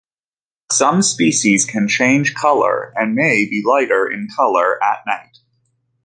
Some 0.71 1.03
species 1.03 1.63
can 1.65 1.87
change 1.87 2.33
colour 2.33 2.91
and 2.95 3.13
may 3.13 3.45
be 3.45 3.61
lighter 3.63 4.07
in 4.09 4.29
colour 4.35 4.83
at 4.83 5.03
night. 5.05 5.37